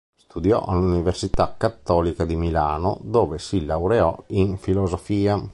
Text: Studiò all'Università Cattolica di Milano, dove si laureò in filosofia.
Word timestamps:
Studiò 0.17 0.63
all'Università 0.65 1.53
Cattolica 1.55 2.25
di 2.25 2.35
Milano, 2.35 2.97
dove 3.03 3.37
si 3.37 3.63
laureò 3.65 4.23
in 4.29 4.57
filosofia. 4.57 5.39